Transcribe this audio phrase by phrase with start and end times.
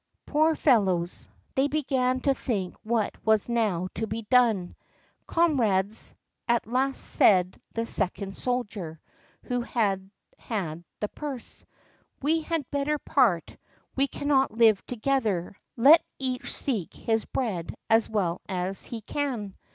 [0.25, 1.29] Poor fellows!
[1.53, 4.75] they began to think what was now to be done.
[5.27, 6.15] "Comrades,"
[6.47, 8.99] at last said the second soldier,
[9.43, 10.09] who had
[10.39, 11.63] had the purse,
[12.19, 13.55] "we had better part;
[13.95, 19.53] we cannot live together, let each seek his bread as well as he can."